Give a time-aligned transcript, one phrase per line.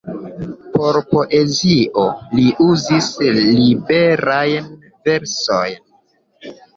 [0.75, 2.05] Por poezio
[2.37, 4.71] li uzis liberajn
[5.11, 6.51] versojn.